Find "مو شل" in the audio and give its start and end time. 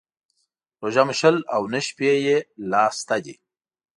1.07-1.35